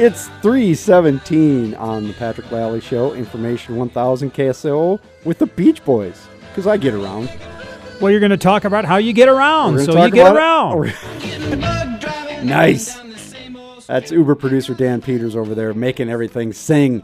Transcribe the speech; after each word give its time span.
It's 0.00 0.28
317 0.42 1.74
on 1.74 2.06
the 2.06 2.14
Patrick 2.14 2.48
Lally 2.52 2.80
Show, 2.80 3.14
Information 3.14 3.74
1000 3.74 4.32
KSOO 4.32 5.00
with 5.24 5.38
the 5.38 5.46
Beach 5.46 5.84
Boys, 5.84 6.24
because 6.48 6.68
I 6.68 6.76
get 6.76 6.94
around. 6.94 7.28
Well, 8.00 8.12
you're 8.12 8.20
going 8.20 8.30
to 8.30 8.36
talk 8.36 8.62
about 8.62 8.84
how 8.84 8.98
you 8.98 9.12
get 9.12 9.28
around, 9.28 9.80
so 9.80 10.04
you 10.04 10.10
get 10.12 10.32
around. 10.32 10.94
Nice. 12.44 12.96
That's 13.88 14.12
Uber 14.12 14.36
producer 14.36 14.72
Dan 14.72 15.02
Peters 15.02 15.34
over 15.34 15.56
there 15.56 15.74
making 15.74 16.08
everything 16.08 16.52
sing. 16.52 17.02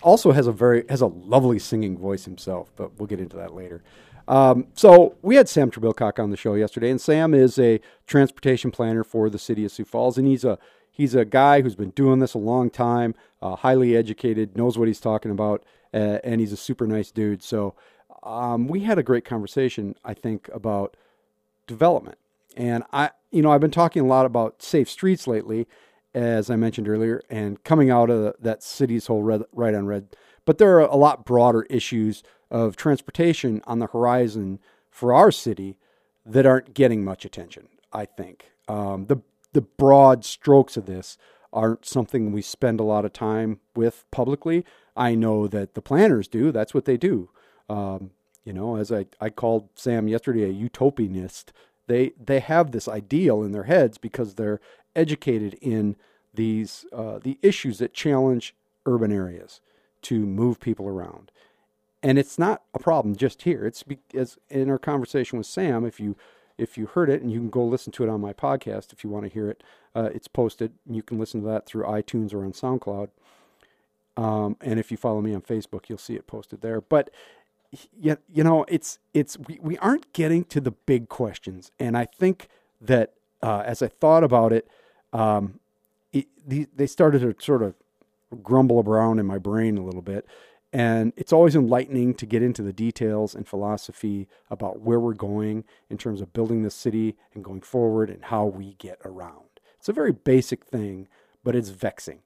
Also 0.00 0.32
has 0.32 0.46
a 0.46 0.52
very 0.52 0.86
has 0.88 1.02
a 1.02 1.06
lovely 1.06 1.58
singing 1.58 1.98
voice 1.98 2.24
himself, 2.24 2.72
but 2.76 2.98
we'll 2.98 3.08
get 3.08 3.20
into 3.20 3.36
that 3.36 3.52
later. 3.52 3.82
Um, 4.26 4.68
so 4.74 5.16
we 5.20 5.36
had 5.36 5.50
Sam 5.50 5.70
Trebilcock 5.70 6.18
on 6.18 6.30
the 6.30 6.38
show 6.38 6.54
yesterday, 6.54 6.88
and 6.88 6.98
Sam 6.98 7.34
is 7.34 7.58
a 7.58 7.78
transportation 8.06 8.70
planner 8.70 9.04
for 9.04 9.28
the 9.28 9.38
city 9.38 9.66
of 9.66 9.72
Sioux 9.72 9.84
Falls, 9.84 10.16
and 10.16 10.26
he's 10.26 10.44
a 10.44 10.58
he's 10.90 11.14
a 11.14 11.24
guy 11.24 11.62
who's 11.62 11.74
been 11.74 11.90
doing 11.90 12.18
this 12.18 12.34
a 12.34 12.38
long 12.38 12.70
time, 12.70 13.14
uh, 13.40 13.56
highly 13.56 13.96
educated, 13.96 14.56
knows 14.56 14.78
what 14.78 14.88
he's 14.88 15.00
talking 15.00 15.30
about, 15.30 15.64
uh, 15.92 16.18
and 16.24 16.40
he's 16.40 16.52
a 16.52 16.56
super 16.56 16.86
nice 16.86 17.10
dude. 17.10 17.42
So 17.42 17.74
um, 18.22 18.68
we 18.68 18.80
had 18.80 18.98
a 18.98 19.02
great 19.02 19.24
conversation, 19.24 19.94
I 20.04 20.14
think, 20.14 20.48
about 20.52 20.96
development. 21.66 22.18
And 22.56 22.84
I, 22.92 23.10
you 23.30 23.42
know, 23.42 23.52
I've 23.52 23.60
been 23.60 23.70
talking 23.70 24.02
a 24.02 24.06
lot 24.06 24.26
about 24.26 24.62
safe 24.62 24.90
streets 24.90 25.26
lately, 25.26 25.66
as 26.14 26.50
I 26.50 26.56
mentioned 26.56 26.88
earlier, 26.88 27.22
and 27.30 27.62
coming 27.64 27.90
out 27.90 28.10
of 28.10 28.34
that 28.40 28.62
city's 28.62 29.06
whole 29.06 29.22
red, 29.22 29.42
right 29.52 29.74
on 29.74 29.86
red. 29.86 30.08
But 30.44 30.58
there 30.58 30.76
are 30.76 30.80
a 30.80 30.96
lot 30.96 31.24
broader 31.24 31.62
issues 31.70 32.22
of 32.50 32.76
transportation 32.76 33.62
on 33.64 33.78
the 33.78 33.86
horizon 33.86 34.58
for 34.90 35.14
our 35.14 35.30
city 35.30 35.78
that 36.26 36.46
aren't 36.46 36.74
getting 36.74 37.04
much 37.04 37.24
attention. 37.24 37.68
I 37.92 38.04
think 38.04 38.50
um, 38.68 39.06
the 39.06 39.18
the 39.52 39.60
broad 39.60 40.24
strokes 40.24 40.76
of 40.76 40.86
this 40.86 41.18
aren't 41.52 41.84
something 41.84 42.30
we 42.30 42.42
spend 42.42 42.78
a 42.78 42.84
lot 42.84 43.04
of 43.04 43.12
time 43.12 43.58
with 43.74 44.04
publicly. 44.10 44.64
I 44.96 45.14
know 45.14 45.46
that 45.48 45.74
the 45.74 45.82
planners 45.82 46.28
do. 46.28 46.52
That's 46.52 46.74
what 46.74 46.84
they 46.84 46.96
do. 46.96 47.30
Um, 47.68 48.10
you 48.44 48.52
know, 48.52 48.76
as 48.76 48.92
I, 48.92 49.06
I 49.20 49.30
called 49.30 49.68
Sam 49.74 50.08
yesterday 50.08 50.44
a 50.44 50.52
utopianist, 50.52 51.46
they 51.86 52.12
they 52.22 52.40
have 52.40 52.70
this 52.70 52.88
ideal 52.88 53.42
in 53.42 53.52
their 53.52 53.64
heads 53.64 53.98
because 53.98 54.34
they're 54.34 54.60
educated 54.94 55.54
in 55.60 55.96
these 56.32 56.86
uh, 56.92 57.18
the 57.18 57.38
issues 57.42 57.78
that 57.78 57.92
challenge 57.92 58.54
urban 58.86 59.12
areas 59.12 59.60
to 60.02 60.26
move 60.26 60.60
people 60.60 60.86
around. 60.86 61.30
And 62.02 62.18
it's 62.18 62.38
not 62.38 62.62
a 62.72 62.78
problem 62.78 63.14
just 63.14 63.42
here. 63.42 63.66
It's 63.66 63.82
be, 63.82 63.98
as 64.14 64.38
in 64.48 64.70
our 64.70 64.78
conversation 64.78 65.36
with 65.36 65.46
Sam. 65.46 65.84
If 65.84 66.00
you 66.00 66.16
if 66.60 66.76
you 66.76 66.86
heard 66.86 67.08
it, 67.08 67.22
and 67.22 67.32
you 67.32 67.38
can 67.38 67.50
go 67.50 67.64
listen 67.64 67.92
to 67.92 68.04
it 68.04 68.08
on 68.08 68.20
my 68.20 68.32
podcast 68.32 68.92
if 68.92 69.02
you 69.02 69.10
want 69.10 69.24
to 69.24 69.30
hear 69.30 69.48
it, 69.48 69.62
uh, 69.94 70.10
it's 70.14 70.28
posted. 70.28 70.72
You 70.88 71.02
can 71.02 71.18
listen 71.18 71.40
to 71.40 71.46
that 71.48 71.66
through 71.66 71.84
iTunes 71.84 72.34
or 72.34 72.44
on 72.44 72.52
SoundCloud. 72.52 73.08
Um, 74.16 74.56
and 74.60 74.78
if 74.78 74.90
you 74.90 74.96
follow 74.96 75.20
me 75.20 75.34
on 75.34 75.40
Facebook, 75.40 75.88
you'll 75.88 75.98
see 75.98 76.14
it 76.14 76.26
posted 76.26 76.60
there. 76.60 76.80
But 76.80 77.10
you, 77.98 78.18
you 78.32 78.44
know, 78.44 78.64
it's 78.68 78.98
it's 79.14 79.38
we, 79.38 79.58
we 79.62 79.78
aren't 79.78 80.12
getting 80.12 80.44
to 80.44 80.60
the 80.60 80.72
big 80.72 81.08
questions, 81.08 81.70
and 81.78 81.96
I 81.96 82.04
think 82.04 82.48
that 82.80 83.14
uh, 83.42 83.62
as 83.64 83.82
I 83.82 83.88
thought 83.88 84.24
about 84.24 84.52
it, 84.52 84.68
um, 85.12 85.60
it, 86.12 86.26
the, 86.46 86.66
they 86.74 86.86
started 86.86 87.20
to 87.20 87.34
sort 87.42 87.62
of 87.62 87.74
grumble 88.42 88.82
around 88.86 89.18
in 89.18 89.26
my 89.26 89.38
brain 89.38 89.78
a 89.78 89.84
little 89.84 90.02
bit. 90.02 90.26
And 90.72 91.12
it's 91.16 91.32
always 91.32 91.56
enlightening 91.56 92.14
to 92.14 92.26
get 92.26 92.42
into 92.42 92.62
the 92.62 92.72
details 92.72 93.34
and 93.34 93.46
philosophy 93.46 94.28
about 94.50 94.80
where 94.80 95.00
we're 95.00 95.14
going 95.14 95.64
in 95.88 95.98
terms 95.98 96.20
of 96.20 96.32
building 96.32 96.62
the 96.62 96.70
city 96.70 97.16
and 97.34 97.42
going 97.42 97.62
forward 97.62 98.08
and 98.08 98.26
how 98.26 98.44
we 98.44 98.74
get 98.78 98.98
around. 99.04 99.48
It's 99.78 99.88
a 99.88 99.92
very 99.92 100.12
basic 100.12 100.64
thing, 100.64 101.08
but 101.42 101.56
it's 101.56 101.70
vexing 101.70 102.20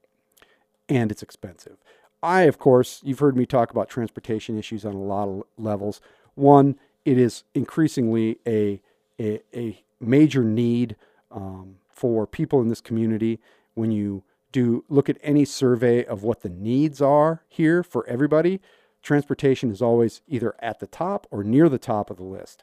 and 0.89 1.11
it's 1.11 1.23
expensive. 1.23 1.78
I, 2.23 2.42
of 2.42 2.59
course, 2.59 3.01
you've 3.03 3.19
heard 3.19 3.36
me 3.36 3.47
talk 3.47 3.70
about 3.70 3.89
transportation 3.89 4.58
issues 4.58 4.85
on 4.85 4.95
a 4.95 4.98
lot 4.98 5.29
of 5.29 5.45
levels. 5.57 6.01
One, 6.35 6.77
it 7.05 7.19
is 7.19 7.45
increasingly 7.55 8.39
a, 8.46 8.80
a, 9.20 9.40
a 9.55 9.83
major 10.01 10.42
need 10.42 10.96
um, 11.30 11.77
for 11.90 12.27
people 12.27 12.61
in 12.61 12.69
this 12.69 12.80
community 12.80 13.40
when 13.74 13.90
you 13.90 14.23
do 14.55 14.85
look 14.89 15.09
at 15.09 15.19
any 15.20 15.45
survey 15.45 16.05
of 16.05 16.23
what 16.23 16.42
the 16.42 16.48
needs 16.48 17.03
are 17.03 17.42
here 17.48 17.83
for 17.83 18.07
everybody, 18.07 18.61
transportation 19.03 19.73
is 19.73 19.83
always 19.83 20.23
either 20.29 20.55
at 20.61 20.79
the 20.79 20.87
top 20.87 21.27
or 21.33 21.42
near 21.42 21.69
the 21.69 21.77
top 21.77 22.09
of 22.09 22.19
the 22.19 22.23
list. 22.23 22.63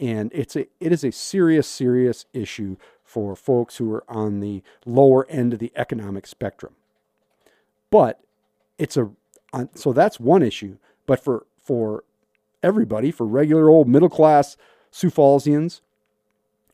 And 0.00 0.32
it's 0.34 0.56
a 0.56 0.66
it 0.80 0.90
is 0.90 1.04
a 1.04 1.12
serious, 1.12 1.68
serious 1.68 2.26
issue 2.32 2.76
for 3.04 3.36
folks 3.36 3.76
who 3.76 3.92
are 3.92 4.02
on 4.08 4.40
the 4.40 4.64
lower 4.84 5.24
end 5.28 5.52
of 5.52 5.60
the 5.60 5.70
economic 5.76 6.26
spectrum. 6.26 6.74
But 7.90 8.20
it's 8.76 8.96
a 8.96 9.10
so 9.76 9.92
that's 9.92 10.18
one 10.18 10.42
issue. 10.42 10.78
But 11.06 11.22
for 11.22 11.46
for 11.62 12.02
everybody, 12.60 13.12
for 13.12 13.24
regular 13.24 13.68
old 13.68 13.86
middle 13.86 14.08
class 14.08 14.56
Sioux 14.90 15.12
Fallsians 15.12 15.80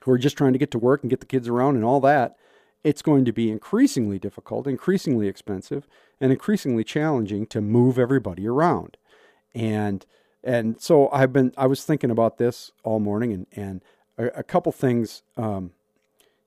who 0.00 0.12
are 0.12 0.18
just 0.18 0.38
trying 0.38 0.54
to 0.54 0.58
get 0.58 0.70
to 0.70 0.78
work 0.78 1.02
and 1.02 1.10
get 1.10 1.20
the 1.20 1.26
kids 1.26 1.46
around 1.46 1.74
and 1.74 1.84
all 1.84 2.00
that, 2.00 2.38
it's 2.86 3.02
going 3.02 3.24
to 3.24 3.32
be 3.32 3.50
increasingly 3.50 4.16
difficult, 4.16 4.68
increasingly 4.68 5.26
expensive, 5.26 5.88
and 6.20 6.30
increasingly 6.30 6.84
challenging 6.84 7.44
to 7.44 7.60
move 7.60 7.98
everybody 7.98 8.46
around. 8.46 8.96
And 9.56 10.06
and 10.44 10.80
so 10.80 11.08
I've 11.10 11.32
been 11.32 11.52
I 11.56 11.66
was 11.66 11.84
thinking 11.84 12.12
about 12.12 12.38
this 12.38 12.70
all 12.84 13.00
morning, 13.00 13.32
and 13.32 13.46
and 13.56 13.82
a, 14.16 14.38
a 14.38 14.42
couple 14.44 14.70
things, 14.70 15.24
um, 15.36 15.72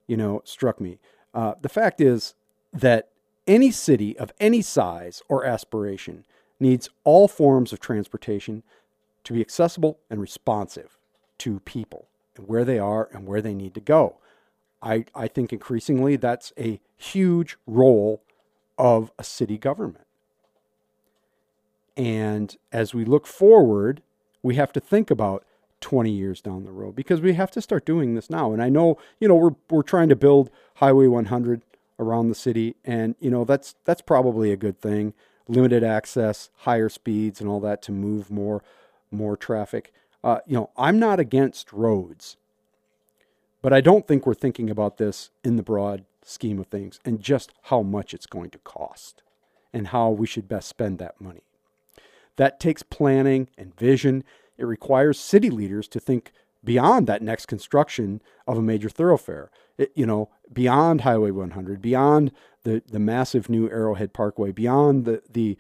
you 0.08 0.16
know, 0.16 0.42
struck 0.46 0.80
me. 0.80 1.00
Uh, 1.34 1.56
the 1.62 1.68
fact 1.68 2.00
is 2.00 2.36
that 2.72 3.10
any 3.46 3.70
city 3.70 4.18
of 4.18 4.32
any 4.40 4.62
size 4.62 5.22
or 5.28 5.44
aspiration 5.44 6.24
needs 6.58 6.90
all 7.04 7.28
forms 7.28 7.74
of 7.74 7.82
transportation 7.82 8.64
to 9.26 9.34
be 9.34 9.42
accessible 9.42 10.00
and 10.10 10.22
responsive 10.22 10.98
to 11.40 11.60
people 11.60 12.08
and 12.38 12.48
where 12.48 12.64
they 12.64 12.80
are 12.80 13.10
and 13.12 13.28
where 13.28 13.42
they 13.42 13.54
need 13.54 13.74
to 13.74 13.82
go. 13.82 14.16
I, 14.82 15.06
I 15.14 15.28
think 15.28 15.52
increasingly 15.52 16.16
that's 16.16 16.54
a 16.58 16.80
huge 16.98 17.58
role 17.68 18.22
of 18.78 19.12
a 19.20 19.24
city 19.24 19.58
government. 19.58 20.06
And 21.98 22.56
as 22.72 22.94
we 22.94 23.04
look 23.04 23.28
forward, 23.28 24.02
we 24.42 24.56
have 24.56 24.72
to 24.74 24.80
think 24.80 25.12
about 25.12 25.44
20 25.82 26.10
years 26.10 26.42
down 26.42 26.64
the 26.64 26.72
road 26.72 26.96
because 26.96 27.22
we 27.22 27.34
have 27.34 27.52
to 27.52 27.62
start 27.62 27.86
doing 27.86 28.16
this 28.16 28.30
now. 28.30 28.54
And 28.54 28.62
I 28.62 28.70
know, 28.70 28.98
you 29.20 29.28
know, 29.28 29.36
we're, 29.36 29.56
we're 29.70 29.84
trying 29.84 30.10
to 30.10 30.16
build 30.16 30.50
Highway 30.76 31.08
100 31.08 31.62
around 32.00 32.30
the 32.30 32.36
city. 32.36 32.76
And, 32.86 33.16
you 33.20 33.30
know, 33.30 33.44
that's, 33.44 33.76
that's 33.84 34.02
probably 34.02 34.52
a 34.52 34.58
good 34.58 34.80
thing. 34.80 35.14
Limited 35.48 35.84
access, 35.84 36.50
higher 36.60 36.90
speeds 36.90 37.42
and 37.42 37.50
all 37.50 37.60
that 37.62 37.82
to 37.84 37.92
move 37.92 38.32
more, 38.32 38.64
more 39.12 39.36
traffic. 39.36 39.92
Uh, 40.24 40.40
you 40.46 40.56
know, 40.56 40.70
I'm 40.78 41.00
not 41.00 41.20
against 41.20 41.74
roads. 41.74 42.38
But 43.62 43.74
I 43.74 43.82
don't 43.82 44.08
think 44.08 44.26
we're 44.26 44.34
thinking 44.34 44.70
about 44.70 44.98
this 44.98 45.32
in 45.44 45.56
the 45.56 45.64
broad 45.64 46.06
scheme 46.24 46.60
of 46.60 46.68
things 46.68 47.00
and 47.04 47.20
just 47.20 47.52
how 47.64 47.82
much 47.82 48.14
it's 48.14 48.26
going 48.26 48.50
to 48.52 48.58
cost 48.60 49.22
and 49.74 49.88
how 49.88 50.10
we 50.10 50.28
should 50.28 50.48
best 50.48 50.68
spend 50.68 51.00
that 51.00 51.20
money. 51.20 51.44
That 52.38 52.60
takes 52.60 52.84
planning 52.84 53.50
and 53.58 53.76
vision. 53.78 54.24
It 54.58 54.66
requires 54.66 55.20
city 55.20 55.50
leaders 55.50 55.88
to 55.90 56.00
think 56.00 56.32
beyond 56.64 57.08
that 57.08 57.22
next 57.22 57.48
construction 57.48 58.22
of 58.48 58.58
a 58.58 58.62
major 58.62 58.90
thoroughfare. 58.90 59.52
It, 59.78 59.92
you 59.96 60.06
know, 60.06 60.30
beyond 60.52 61.02
Highway 61.02 61.32
100, 61.32 61.82
beyond 61.82 62.32
the, 62.64 62.82
the 62.90 63.00
massive 63.00 63.50
new 63.50 63.70
Arrowhead 63.70 64.14
Parkway, 64.14 64.52
beyond 64.52 65.06
the 65.06 65.22
the 65.30 65.58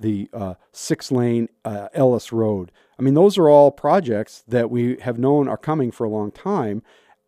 the 0.00 0.30
uh, 0.32 0.54
six 0.72 1.10
lane 1.10 1.48
uh, 1.64 1.88
Ellis 1.92 2.32
Road. 2.32 2.70
I 2.98 3.02
mean, 3.02 3.14
those 3.14 3.36
are 3.36 3.48
all 3.48 3.70
projects 3.70 4.44
that 4.46 4.70
we 4.70 4.96
have 5.00 5.18
known 5.18 5.48
are 5.48 5.56
coming 5.56 5.90
for 5.90 6.04
a 6.04 6.08
long 6.08 6.30
time, 6.30 6.82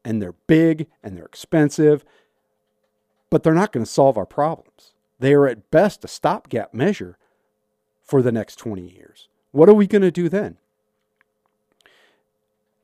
and 0.05 0.21
they're 0.21 0.35
big 0.47 0.87
and 1.03 1.17
they're 1.17 1.27
expensive, 1.27 2.05
but 3.29 3.43
they're 3.43 3.55
not 3.55 3.73
going 3.73 3.85
to 3.85 3.91
solve 3.91 4.17
our 4.17 4.27
problems. 4.27 4.95
They 5.19 5.35
are 5.35 5.47
at 5.47 5.71
best 5.71 6.05
a 6.05 6.09
stopgap 6.09 6.73
measure 6.73 7.19
for 8.03 8.23
the 8.23 8.33
next 8.33 8.57
20 8.57 8.83
years. 8.83 9.29
What 9.53 9.69
are 9.69 9.75
we 9.75 9.87
going 9.87 10.03
to 10.03 10.11
do 10.11 10.29
then? 10.29 10.57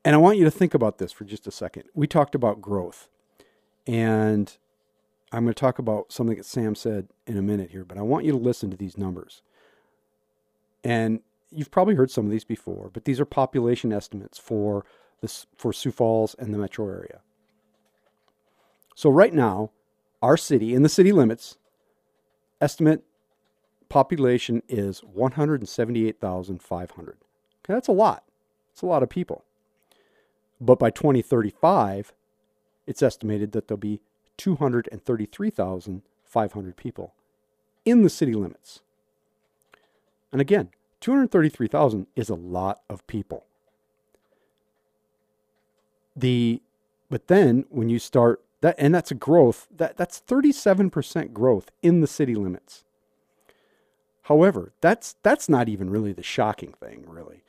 And 0.05 0.15
I 0.15 0.19
want 0.19 0.37
you 0.37 0.45
to 0.45 0.51
think 0.51 0.73
about 0.73 0.99
this 0.99 1.11
for 1.11 1.25
just 1.25 1.47
a 1.47 1.51
second. 1.51 1.83
We 1.93 2.07
talked 2.07 2.33
about 2.33 2.61
growth, 2.61 3.09
and 3.85 4.55
I'm 5.33 5.43
going 5.43 5.53
to 5.53 5.59
talk 5.59 5.79
about 5.79 6.13
something 6.13 6.37
that 6.37 6.45
Sam 6.45 6.75
said 6.75 7.09
in 7.25 7.37
a 7.37 7.41
minute 7.41 7.71
here, 7.71 7.83
but 7.83 7.97
I 7.97 8.03
want 8.03 8.23
you 8.23 8.31
to 8.31 8.37
listen 8.37 8.71
to 8.71 8.77
these 8.77 8.97
numbers. 8.97 9.41
And 10.83 11.19
you've 11.51 11.71
probably 11.71 11.95
heard 11.95 12.11
some 12.11 12.25
of 12.25 12.31
these 12.31 12.45
before, 12.45 12.89
but 12.93 13.03
these 13.03 13.19
are 13.19 13.25
population 13.25 13.91
estimates 13.91 14.37
for 14.37 14.85
this 15.21 15.45
for 15.57 15.73
Sioux 15.73 15.91
Falls 15.91 16.35
and 16.37 16.53
the 16.53 16.57
metro 16.57 16.87
area. 16.87 17.19
So 18.95 19.09
right 19.09 19.33
now, 19.33 19.71
our 20.21 20.37
city 20.37 20.73
in 20.73 20.83
the 20.83 20.89
city 20.89 21.11
limits 21.11 21.57
estimate 22.59 23.03
population 23.89 24.63
is 24.67 25.03
178,500. 25.03 27.09
Okay, 27.09 27.73
that's 27.73 27.87
a 27.87 27.93
lot. 27.93 28.23
It's 28.71 28.81
a 28.81 28.87
lot 28.87 29.03
of 29.03 29.09
people. 29.09 29.43
But 30.59 30.79
by 30.79 30.89
2035, 30.89 32.13
it's 32.85 33.03
estimated 33.03 33.51
that 33.51 33.67
there'll 33.67 33.77
be 33.77 33.99
233,500 34.37 36.77
people 36.77 37.13
in 37.85 38.01
the 38.03 38.09
city 38.09 38.33
limits. 38.33 38.81
And 40.31 40.41
again, 40.41 40.69
233,000 40.99 42.07
is 42.15 42.29
a 42.29 42.35
lot 42.35 42.81
of 42.89 43.05
people. 43.07 43.45
The 46.17 46.61
but 47.09 47.27
then 47.27 47.65
when 47.69 47.89
you 47.89 47.99
start 47.99 48.41
that 48.61 48.75
and 48.77 48.93
that's 48.93 49.11
a 49.11 49.15
growth 49.15 49.67
that 49.75 49.97
that's 49.97 50.19
37% 50.19 51.31
growth 51.31 51.71
in 51.81 52.01
the 52.01 52.07
city 52.07 52.35
limits. 52.35 52.83
However, 54.23 54.73
that's 54.81 55.15
that's 55.23 55.47
not 55.47 55.69
even 55.69 55.89
really 55.89 56.11
the 56.11 56.23
shocking 56.23 56.73
thing 56.73 57.05
really. 57.07 57.43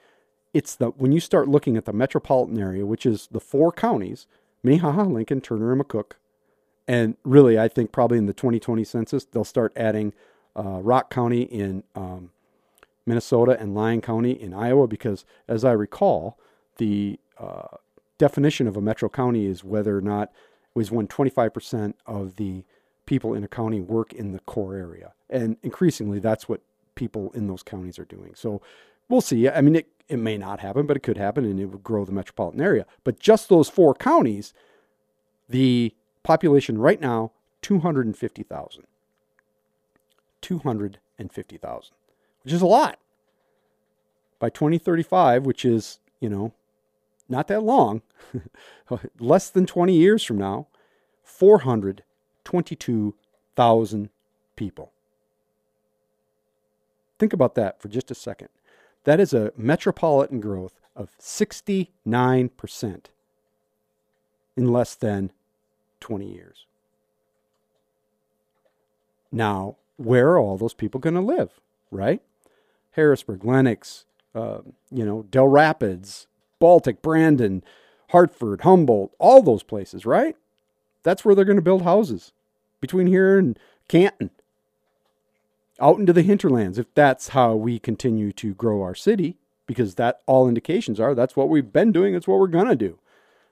It's 0.55 0.77
the 0.77 0.91
when 0.91 1.13
you 1.13 1.21
start 1.21 1.49
looking 1.49 1.77
at 1.77 1.87
the 1.87 1.93
metropolitan 1.93 2.59
area, 2.59 2.87
which 2.87 3.07
is 3.07 3.29
the 3.31 3.41
four 3.41 3.73
counties, 3.73 4.27
Minnehaha, 4.63 5.05
Lincoln, 5.05 5.41
Turner, 5.41 5.73
and 5.73 5.83
McCook. 5.83 6.13
And 6.87 7.17
really, 7.23 7.59
I 7.59 7.69
think 7.69 7.93
probably 7.93 8.17
in 8.17 8.27
the 8.27 8.33
2020 8.33 8.83
census, 8.85 9.25
they'll 9.25 9.45
start 9.45 9.73
adding 9.77 10.15
uh, 10.57 10.81
Rock 10.81 11.11
County 11.11 11.43
in 11.43 11.85
um, 11.95 12.31
Minnesota 13.05 13.59
and 13.61 13.75
Lyon 13.75 14.01
County 14.01 14.33
in 14.33 14.55
Iowa 14.55 14.87
because, 14.87 15.25
as 15.47 15.65
I 15.65 15.73
recall, 15.73 16.39
the 16.79 17.19
uh, 17.39 17.77
definition 18.19 18.67
of 18.67 18.77
a 18.77 18.81
metro 18.81 19.09
county 19.09 19.47
is 19.47 19.65
whether 19.65 19.97
or 19.97 20.01
not 20.01 20.31
it 20.75 20.91
when 20.93 21.09
25% 21.09 21.95
of 22.07 22.37
the 22.37 22.65
people 23.07 23.35
in 23.35 23.43
a 23.43 23.49
county 23.49 23.81
work 23.81 24.13
in 24.13 24.33
the 24.33 24.41
core 24.41 24.75
area. 24.75 25.13
And 25.31 25.57
increasingly, 25.63 26.19
that's 26.19 26.49
what 26.49 26.61
people 26.95 27.31
in 27.33 27.47
those 27.47 27.63
counties 27.63 27.99
are 27.99 28.05
doing. 28.05 28.35
So 28.35 28.61
we'll 29.09 29.21
see. 29.21 29.49
I 29.49 29.61
mean, 29.61 29.77
it, 29.77 29.89
it 30.09 30.19
may 30.19 30.37
not 30.37 30.61
happen, 30.61 30.87
but 30.87 30.97
it 30.97 31.03
could 31.03 31.17
happen 31.17 31.45
and 31.45 31.59
it 31.59 31.67
would 31.67 31.83
grow 31.83 32.05
the 32.05 32.13
metropolitan 32.13 32.61
area. 32.61 32.87
But 33.05 33.19
just 33.19 33.49
those 33.49 33.69
four 33.69 33.95
counties, 33.95 34.53
the 35.49 35.95
population 36.23 36.79
right 36.79 37.01
now, 37.01 37.33
250,000. 37.63 38.85
250,000, 40.41 41.95
which 42.45 42.53
is 42.53 42.63
a 42.63 42.67
lot. 42.67 42.99
By 44.39 44.51
2035, 44.51 45.45
which 45.45 45.65
is, 45.65 45.99
you 46.21 46.29
know, 46.29 46.53
not 47.29 47.49
that 47.49 47.63
long, 47.63 48.01
less 49.21 49.51
than 49.51 49.67
20 49.67 49.95
years 49.95 50.25
from 50.25 50.39
now, 50.39 50.69
422,000 51.25 54.11
people. 54.57 54.93
Think 57.19 57.33
about 57.33 57.55
that 57.57 57.81
for 57.81 57.89
just 57.89 58.11
a 58.11 58.15
second. 58.15 58.49
That 59.05 59.21
is 59.21 59.33
a 59.33 59.53
metropolitan 59.57 60.41
growth 60.41 60.81
of 60.95 61.17
69% 61.19 63.05
in 64.57 64.73
less 64.73 64.95
than 64.95 65.33
20 66.01 66.33
years. 66.33 66.67
Now, 69.31 69.77
where 69.97 70.31
are 70.31 70.39
all 70.39 70.57
those 70.57 70.75
people 70.75 71.01
going 71.01 71.15
to 71.15 71.21
live, 71.21 71.61
right? 71.91 72.23
Harrisburg, 72.93 73.45
Lennox, 73.45 74.07
uh, 74.35 74.59
you 74.91 75.05
know, 75.05 75.25
Dell 75.31 75.49
Rapids, 75.49 76.27
Baltic, 76.59 77.03
Brandon, 77.03 77.63
Hartford, 78.11 78.63
Humboldt, 78.63 79.13
all 79.19 79.43
those 79.43 79.63
places, 79.63 80.07
right? 80.07 80.37
That's 81.03 81.25
where 81.25 81.35
they're 81.35 81.45
going 81.45 81.57
to 81.57 81.63
build 81.63 81.83
houses 81.83 82.33
between 82.81 83.07
here 83.07 83.39
and 83.39 83.59
Canton, 83.89 84.31
out 85.81 85.99
into 85.99 86.13
the 86.13 86.23
hinterlands, 86.23 86.79
if 86.79 86.93
that's 86.95 87.29
how 87.29 87.55
we 87.55 87.79
continue 87.79 88.33
to 88.33 88.55
grow 88.55 88.83
our 88.83 88.95
city, 88.95 89.37
because 89.67 89.95
that 89.95 90.21
all 90.27 90.49
indications 90.49 90.99
are 90.99 91.15
that's 91.15 91.37
what 91.37 91.49
we've 91.49 91.73
been 91.73 91.93
doing, 91.93 92.15
it's 92.15 92.29
what 92.29 92.39
we're 92.39 92.47
going 92.47 92.69
to 92.69 92.77
do. 92.77 92.99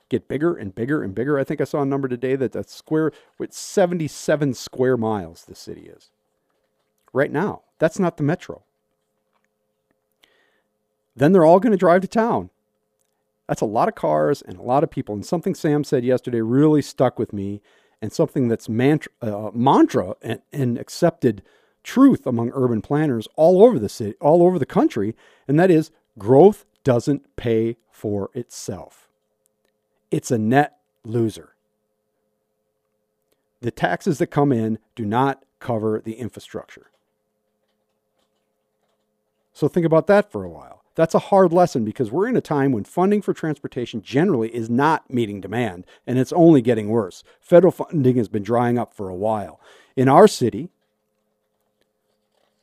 Get 0.09 0.29
bigger 0.29 0.55
and 0.57 0.75
bigger 0.75 1.03
and 1.03 1.15
bigger. 1.15 1.39
I 1.39 1.45
think 1.45 1.61
I 1.61 1.65
saw 1.65 1.83
a 1.83 1.87
number 1.87 2.09
today 2.09 2.37
that 2.37 2.53
that's 2.53 2.75
square 2.75 3.11
with 3.39 3.53
77 3.53 4.55
square 4.55 4.97
miles 4.97 5.45
the 5.45 5.55
city 5.55 5.83
is. 5.83 6.11
Right 7.13 7.33
now, 7.33 7.63
that's 7.79 7.99
not 7.99 8.17
the 8.17 8.23
metro. 8.23 8.63
Then 11.17 11.33
they're 11.33 11.45
all 11.45 11.61
going 11.61 11.73
to 11.73 11.79
drive 11.79 12.03
to 12.03 12.09
town. 12.09 12.51
That's 13.49 13.61
a 13.61 13.67
lot 13.67 13.89
of 13.89 13.95
cars 13.95 14.43
and 14.43 14.59
a 14.59 14.63
lot 14.63 14.83
of 14.83 14.91
people. 14.91 15.15
And 15.15 15.25
something 15.25 15.55
Sam 15.55 15.85
said 15.85 16.05
yesterday 16.05 16.41
really 16.41 16.83
stuck 16.83 17.19
with 17.19 17.33
me, 17.33 17.63
and 18.03 18.13
something 18.13 18.49
that's 18.49 18.69
mantra, 18.69 19.13
uh, 19.23 19.51
mantra 19.55 20.17
and, 20.23 20.41
and 20.53 20.79
accepted 20.79 21.43
truth 21.83 22.27
among 22.27 22.51
urban 22.53 22.83
planners 22.83 23.29
all 23.37 23.65
over 23.65 23.79
the 23.79 23.89
city, 23.89 24.15
all 24.21 24.43
over 24.43 24.59
the 24.59 24.67
country, 24.67 25.15
and 25.49 25.59
that 25.59 25.71
is 25.71 25.91
growth 26.19 26.65
doesn't 26.85 27.37
pay 27.37 27.77
for 27.91 28.31
itself. 28.35 29.09
It's 30.11 30.31
a 30.31 30.39
net 30.39 30.79
loser. 31.05 31.55
The 33.61 33.71
taxes 33.71 34.19
that 34.19 34.29
come 34.29 34.53
in 34.53 34.79
do 34.95 35.05
not 35.05 35.45
cover 35.59 36.01
the 36.05 36.15
infrastructure. 36.15 36.91
So 39.53 39.69
think 39.69 39.87
about 39.87 40.07
that 40.09 40.31
for 40.31 40.45
a 40.45 40.51
while. 40.51 40.85
That's 40.97 41.15
a 41.15 41.21
hard 41.21 41.53
lesson 41.53 41.85
because 41.85 42.11
we're 42.11 42.27
in 42.27 42.37
a 42.37 42.41
time 42.41 42.73
when 42.73 42.85
funding 42.85 43.23
for 43.23 43.35
transportation 43.35 44.03
generally 44.03 44.53
is 44.55 44.69
not 44.69 45.13
meeting 45.13 45.43
demand 45.43 45.85
and 46.07 46.19
it's 46.19 46.33
only 46.33 46.63
getting 46.63 46.89
worse. 46.89 47.23
Federal 47.41 47.71
funding 47.71 48.17
has 48.17 48.29
been 48.29 48.43
drying 48.43 48.79
up 48.79 48.95
for 48.95 49.09
a 49.09 49.15
while. 49.15 49.61
In 49.95 50.09
our 50.09 50.27
city, 50.27 50.71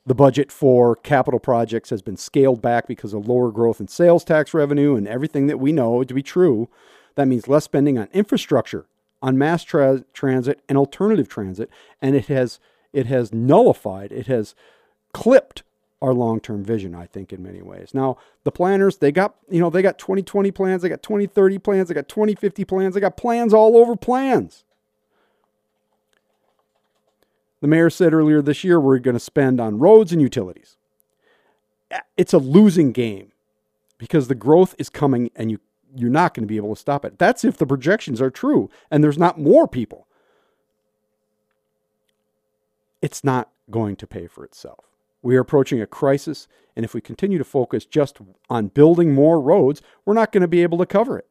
the 0.04 0.16
budget 0.16 0.50
for 0.50 0.96
capital 0.96 1.38
projects 1.38 1.90
has 1.90 2.02
been 2.02 2.16
scaled 2.16 2.60
back 2.60 2.88
because 2.88 3.14
of 3.14 3.28
lower 3.28 3.52
growth 3.52 3.80
in 3.80 3.86
sales 3.86 4.24
tax 4.24 4.52
revenue 4.52 4.96
and 4.96 5.06
everything 5.06 5.46
that 5.46 5.60
we 5.60 5.72
know 5.72 6.02
to 6.02 6.12
be 6.12 6.22
true. 6.22 6.68
That 7.14 7.28
means 7.28 7.46
less 7.46 7.64
spending 7.64 7.98
on 7.98 8.08
infrastructure, 8.12 8.86
on 9.22 9.38
mass 9.38 9.62
tra- 9.62 10.04
transit 10.12 10.60
and 10.68 10.76
alternative 10.76 11.28
transit, 11.28 11.70
and 12.02 12.16
it 12.16 12.26
has 12.26 12.58
it 12.92 13.06
has 13.06 13.32
nullified, 13.32 14.12
it 14.12 14.26
has 14.26 14.54
clipped 15.12 15.62
our 16.02 16.12
long-term 16.12 16.62
vision 16.62 16.94
i 16.94 17.06
think 17.06 17.32
in 17.32 17.42
many 17.42 17.62
ways. 17.62 17.90
Now 17.94 18.18
the 18.44 18.52
planners 18.52 18.98
they 18.98 19.12
got 19.12 19.36
you 19.48 19.60
know 19.60 19.70
they 19.70 19.82
got 19.82 19.98
2020 19.98 20.50
plans 20.50 20.82
they 20.82 20.88
got 20.88 21.02
2030 21.02 21.58
plans 21.58 21.88
they 21.88 21.94
got 21.94 22.08
2050 22.08 22.64
plans 22.64 22.94
they 22.94 23.00
got 23.00 23.16
plans 23.16 23.54
all 23.54 23.76
over 23.76 23.96
plans. 23.96 24.64
The 27.60 27.68
mayor 27.68 27.88
said 27.88 28.12
earlier 28.12 28.42
this 28.42 28.64
year 28.64 28.78
we're 28.78 28.98
going 28.98 29.14
to 29.14 29.20
spend 29.20 29.60
on 29.60 29.78
roads 29.78 30.12
and 30.12 30.20
utilities. 30.20 30.76
It's 32.16 32.34
a 32.34 32.38
losing 32.38 32.92
game 32.92 33.32
because 33.96 34.28
the 34.28 34.34
growth 34.34 34.74
is 34.78 34.90
coming 34.90 35.30
and 35.34 35.50
you 35.50 35.60
you're 35.96 36.10
not 36.10 36.34
going 36.34 36.42
to 36.42 36.48
be 36.48 36.56
able 36.56 36.74
to 36.74 36.80
stop 36.80 37.04
it. 37.04 37.18
That's 37.18 37.44
if 37.44 37.56
the 37.56 37.66
projections 37.66 38.20
are 38.20 38.30
true 38.30 38.68
and 38.90 39.02
there's 39.02 39.16
not 39.16 39.38
more 39.38 39.68
people. 39.68 40.08
It's 43.00 43.22
not 43.22 43.50
going 43.70 43.96
to 43.96 44.06
pay 44.06 44.26
for 44.26 44.44
itself 44.44 44.93
we 45.24 45.36
are 45.36 45.40
approaching 45.40 45.80
a 45.80 45.86
crisis, 45.86 46.46
and 46.76 46.84
if 46.84 46.92
we 46.92 47.00
continue 47.00 47.38
to 47.38 47.44
focus 47.44 47.86
just 47.86 48.18
on 48.50 48.68
building 48.68 49.14
more 49.14 49.40
roads, 49.40 49.80
we're 50.04 50.12
not 50.12 50.30
going 50.30 50.42
to 50.42 50.48
be 50.48 50.62
able 50.62 50.76
to 50.78 50.86
cover 50.86 51.18
it. 51.18 51.26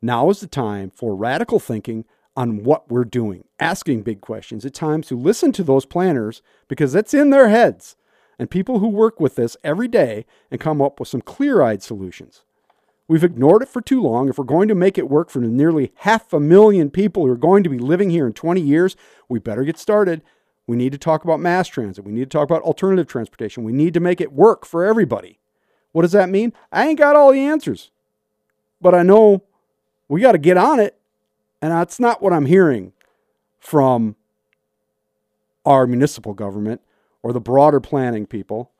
Now 0.00 0.30
is 0.30 0.40
the 0.40 0.46
time 0.46 0.90
for 0.90 1.14
radical 1.14 1.60
thinking 1.60 2.06
on 2.34 2.64
what 2.64 2.90
we're 2.90 3.04
doing, 3.04 3.44
asking 3.60 4.02
big 4.02 4.22
questions 4.22 4.64
at 4.64 4.72
times 4.72 5.08
to 5.08 5.16
listen 5.16 5.52
to 5.52 5.62
those 5.62 5.84
planners 5.84 6.40
because 6.68 6.94
it's 6.94 7.12
in 7.12 7.28
their 7.28 7.50
heads 7.50 7.96
and 8.38 8.50
people 8.50 8.78
who 8.78 8.88
work 8.88 9.20
with 9.20 9.36
this 9.36 9.58
every 9.62 9.88
day 9.88 10.24
and 10.50 10.58
come 10.58 10.80
up 10.80 10.98
with 10.98 11.08
some 11.08 11.20
clear 11.20 11.60
eyed 11.60 11.82
solutions. 11.82 12.44
We've 13.06 13.22
ignored 13.22 13.62
it 13.62 13.68
for 13.68 13.82
too 13.82 14.00
long. 14.00 14.30
If 14.30 14.38
we're 14.38 14.44
going 14.44 14.68
to 14.68 14.74
make 14.74 14.96
it 14.96 15.10
work 15.10 15.28
for 15.28 15.40
the 15.40 15.48
nearly 15.48 15.92
half 15.96 16.32
a 16.32 16.40
million 16.40 16.88
people 16.88 17.26
who 17.26 17.32
are 17.32 17.36
going 17.36 17.62
to 17.62 17.68
be 17.70 17.78
living 17.78 18.08
here 18.08 18.26
in 18.26 18.32
20 18.32 18.62
years, 18.62 18.96
we 19.28 19.38
better 19.38 19.64
get 19.64 19.76
started 19.76 20.22
we 20.66 20.76
need 20.76 20.92
to 20.92 20.98
talk 20.98 21.24
about 21.24 21.40
mass 21.40 21.68
transit. 21.68 22.04
We 22.04 22.12
need 22.12 22.30
to 22.30 22.38
talk 22.38 22.48
about 22.48 22.62
alternative 22.62 23.06
transportation. 23.06 23.64
We 23.64 23.72
need 23.72 23.94
to 23.94 24.00
make 24.00 24.20
it 24.20 24.32
work 24.32 24.64
for 24.64 24.84
everybody. 24.84 25.38
What 25.92 26.02
does 26.02 26.12
that 26.12 26.30
mean? 26.30 26.52
I 26.72 26.86
ain't 26.88 26.98
got 26.98 27.16
all 27.16 27.32
the 27.32 27.40
answers, 27.40 27.90
but 28.80 28.94
I 28.94 29.02
know 29.02 29.44
we 30.08 30.20
got 30.20 30.32
to 30.32 30.38
get 30.38 30.56
on 30.56 30.80
it. 30.80 30.98
And 31.60 31.72
that's 31.72 31.98
not 31.98 32.20
what 32.20 32.32
I'm 32.32 32.46
hearing 32.46 32.92
from 33.58 34.16
our 35.64 35.86
municipal 35.86 36.34
government 36.34 36.82
or 37.22 37.32
the 37.32 37.40
broader 37.40 37.80
planning 37.80 38.26
people. 38.26 38.70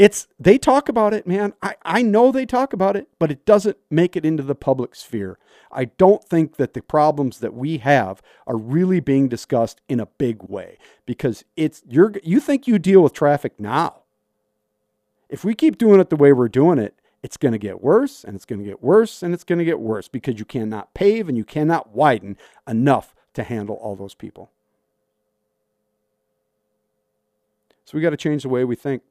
It's 0.00 0.28
they 0.38 0.56
talk 0.56 0.88
about 0.88 1.12
it, 1.12 1.26
man. 1.26 1.52
I, 1.62 1.74
I 1.82 2.00
know 2.00 2.32
they 2.32 2.46
talk 2.46 2.72
about 2.72 2.96
it, 2.96 3.08
but 3.18 3.30
it 3.30 3.44
doesn't 3.44 3.76
make 3.90 4.16
it 4.16 4.24
into 4.24 4.42
the 4.42 4.54
public 4.54 4.94
sphere. 4.94 5.38
I 5.70 5.84
don't 5.84 6.24
think 6.24 6.56
that 6.56 6.72
the 6.72 6.80
problems 6.80 7.40
that 7.40 7.52
we 7.52 7.76
have 7.78 8.22
are 8.46 8.56
really 8.56 9.00
being 9.00 9.28
discussed 9.28 9.82
in 9.90 10.00
a 10.00 10.06
big 10.06 10.42
way 10.44 10.78
because 11.04 11.44
it's 11.54 11.82
you're 11.86 12.14
you 12.22 12.40
think 12.40 12.66
you 12.66 12.78
deal 12.78 13.02
with 13.02 13.12
traffic 13.12 13.60
now. 13.60 13.96
If 15.28 15.44
we 15.44 15.54
keep 15.54 15.76
doing 15.76 16.00
it 16.00 16.08
the 16.08 16.16
way 16.16 16.32
we're 16.32 16.48
doing 16.48 16.78
it, 16.78 16.94
it's 17.22 17.36
going 17.36 17.52
to 17.52 17.58
get 17.58 17.82
worse 17.82 18.24
and 18.24 18.34
it's 18.34 18.46
going 18.46 18.60
to 18.60 18.64
get 18.64 18.82
worse 18.82 19.22
and 19.22 19.34
it's 19.34 19.44
going 19.44 19.58
to 19.58 19.66
get 19.66 19.80
worse 19.80 20.08
because 20.08 20.38
you 20.38 20.46
cannot 20.46 20.94
pave 20.94 21.28
and 21.28 21.36
you 21.36 21.44
cannot 21.44 21.90
widen 21.90 22.38
enough 22.66 23.14
to 23.34 23.42
handle 23.42 23.76
all 23.76 23.96
those 23.96 24.14
people. 24.14 24.50
So 27.84 27.98
we 27.98 28.00
got 28.00 28.10
to 28.10 28.16
change 28.16 28.44
the 28.44 28.48
way 28.48 28.64
we 28.64 28.76
think. 28.76 29.02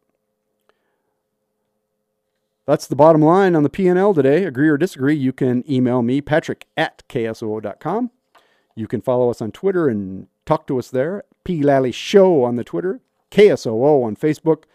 That's 2.69 2.85
the 2.85 2.95
bottom 2.95 3.23
line 3.23 3.55
on 3.55 3.63
the 3.63 3.69
P&L 3.69 4.13
today. 4.13 4.43
Agree 4.43 4.69
or 4.69 4.77
disagree, 4.77 5.15
you 5.15 5.33
can 5.33 5.63
email 5.67 6.03
me, 6.03 6.21
patrick 6.21 6.67
at 6.77 7.01
ksoo.com. 7.09 8.11
You 8.75 8.87
can 8.87 9.01
follow 9.01 9.31
us 9.31 9.41
on 9.41 9.51
Twitter 9.51 9.89
and 9.89 10.27
talk 10.45 10.67
to 10.67 10.77
us 10.77 10.91
there, 10.91 11.23
P. 11.43 11.63
Lally 11.63 11.91
Show 11.91 12.43
on 12.43 12.57
the 12.57 12.63
Twitter, 12.63 12.99
KSOO 13.31 14.03
on 14.03 14.15
Facebook. 14.15 14.65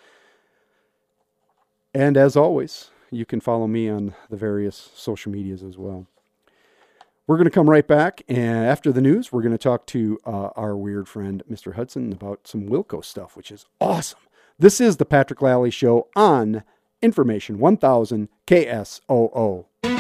And 1.95 2.17
as 2.17 2.37
always, 2.37 2.91
you 3.13 3.25
can 3.25 3.39
follow 3.39 3.69
me 3.69 3.89
on 3.89 4.17
the 4.29 4.37
various 4.37 4.91
social 4.97 5.31
medias 5.31 5.63
as 5.63 5.79
well. 5.79 6.09
We're 7.29 7.37
going 7.37 7.45
to 7.45 7.51
come 7.53 7.71
right 7.71 7.87
back, 7.87 8.23
and 8.27 8.67
after 8.67 8.91
the 8.91 9.03
news, 9.03 9.31
we're 9.31 9.43
going 9.43 9.53
to 9.53 9.57
talk 9.57 9.87
to 9.87 10.19
uh, 10.27 10.49
our 10.57 10.77
weird 10.77 11.07
friend, 11.07 11.45
Mr. 11.49 11.77
Hudson, 11.77 12.13
about 12.13 12.49
some 12.49 12.69
Wilco 12.69 13.05
stuff, 13.05 13.37
which 13.37 13.53
is 13.53 13.67
awesome. 13.81 14.19
This 14.59 14.81
is 14.81 14.97
the 14.97 15.05
Patrick 15.05 15.41
Lally 15.41 15.71
Show 15.71 16.09
on 16.17 16.65
Information 17.05 17.59
1000 17.59 18.29
KSOO. 18.47 19.67